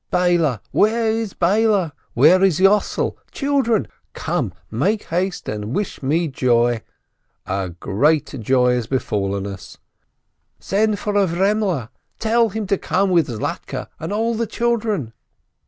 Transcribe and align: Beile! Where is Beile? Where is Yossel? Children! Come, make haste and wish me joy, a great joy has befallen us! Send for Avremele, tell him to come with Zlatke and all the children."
Beile! 0.11 0.59
Where 0.71 1.11
is 1.11 1.35
Beile? 1.35 1.91
Where 2.15 2.43
is 2.43 2.59
Yossel? 2.59 3.17
Children! 3.31 3.87
Come, 4.15 4.51
make 4.71 5.03
haste 5.03 5.47
and 5.47 5.75
wish 5.75 6.01
me 6.01 6.27
joy, 6.27 6.81
a 7.45 7.69
great 7.69 8.33
joy 8.39 8.73
has 8.73 8.87
befallen 8.87 9.45
us! 9.45 9.77
Send 10.57 10.97
for 10.97 11.13
Avremele, 11.13 11.89
tell 12.17 12.49
him 12.49 12.65
to 12.65 12.79
come 12.79 13.11
with 13.11 13.27
Zlatke 13.27 13.85
and 13.99 14.11
all 14.11 14.33
the 14.33 14.47
children." 14.47 15.13